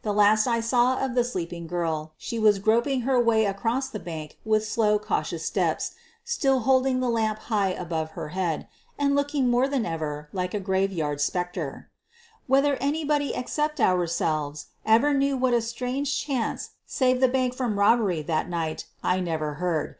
[0.00, 3.86] The last I saw of the sleep walking girl she was groping her way across
[3.90, 5.92] the bank with slow cautious steps,
[6.24, 8.66] still hold ing the lamp high above her head
[8.98, 11.90] and looking more than ever like a graveyard specter.
[12.46, 18.22] Whether anybody except ourselves ever knew what a strange chance saved the bank from robbery
[18.22, 19.96] that night I never heard.